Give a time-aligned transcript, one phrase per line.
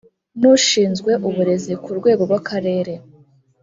[0.39, 2.93] n’ushinzwe uburezi ku rwego rw’akarere,